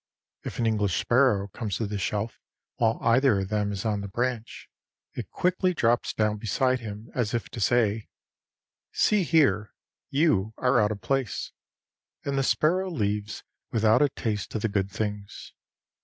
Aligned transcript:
If 0.43 0.57
an 0.57 0.65
English 0.65 0.99
sparrow 0.99 1.47
comes 1.49 1.77
to 1.77 1.85
the 1.85 1.99
shelf 1.99 2.39
while 2.77 2.97
either 3.03 3.41
of 3.41 3.49
them 3.49 3.71
is 3.71 3.85
on 3.85 4.01
the 4.01 4.07
branch, 4.07 4.67
it 5.13 5.29
quickly 5.29 5.75
drops 5.75 6.11
down 6.11 6.37
beside 6.37 6.79
him 6.79 7.11
as 7.13 7.35
if 7.35 7.49
to 7.49 7.59
say, 7.59 8.07
"See 8.91 9.21
here, 9.21 9.75
you 10.09 10.55
are 10.57 10.81
out 10.81 10.91
of 10.91 11.01
place," 11.01 11.51
and 12.25 12.35
the 12.35 12.41
sparrow 12.41 12.89
leaves 12.89 13.43
without 13.71 14.01
a 14.01 14.09
taste 14.09 14.55
of 14.55 14.63
the 14.63 14.69
good 14.69 14.89
things. 14.89 15.53